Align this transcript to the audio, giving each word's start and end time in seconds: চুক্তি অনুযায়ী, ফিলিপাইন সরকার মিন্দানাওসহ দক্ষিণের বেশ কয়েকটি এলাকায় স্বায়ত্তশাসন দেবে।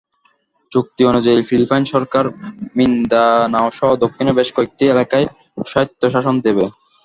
চুক্তি 0.71 1.01
অনুযায়ী, 1.05 1.39
ফিলিপাইন 1.49 1.83
সরকার 1.93 2.25
মিন্দানাওসহ 2.77 3.89
দক্ষিণের 4.03 4.37
বেশ 4.39 4.49
কয়েকটি 4.55 4.83
এলাকায় 4.87 5.25
স্বায়ত্তশাসন 5.65 6.35
দেবে। 6.45 6.65